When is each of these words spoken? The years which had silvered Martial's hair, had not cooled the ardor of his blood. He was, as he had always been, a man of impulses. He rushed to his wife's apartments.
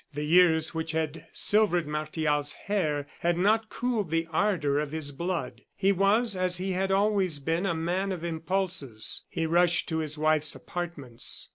The 0.15 0.23
years 0.25 0.73
which 0.73 0.93
had 0.93 1.27
silvered 1.31 1.85
Martial's 1.85 2.53
hair, 2.53 3.05
had 3.19 3.37
not 3.37 3.69
cooled 3.69 4.09
the 4.09 4.27
ardor 4.31 4.79
of 4.79 4.89
his 4.91 5.11
blood. 5.11 5.61
He 5.75 5.91
was, 5.91 6.35
as 6.35 6.57
he 6.57 6.71
had 6.71 6.89
always 6.89 7.37
been, 7.37 7.67
a 7.67 7.75
man 7.75 8.11
of 8.11 8.23
impulses. 8.23 9.25
He 9.29 9.45
rushed 9.45 9.87
to 9.89 9.99
his 9.99 10.17
wife's 10.17 10.55
apartments. 10.55 11.49